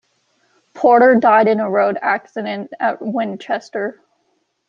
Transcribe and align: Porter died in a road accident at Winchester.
Porter 0.73 1.13
died 1.13 1.47
in 1.47 1.59
a 1.59 1.69
road 1.69 1.95
accident 2.01 2.73
at 2.79 3.03
Winchester. 3.03 4.01